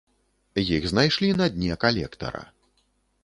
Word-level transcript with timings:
Іх 0.77 0.85
знайшлі 0.91 1.29
на 1.41 1.45
дне 1.57 1.73
калектара. 1.83 2.41